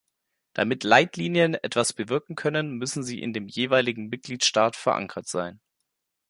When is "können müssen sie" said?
2.35-3.21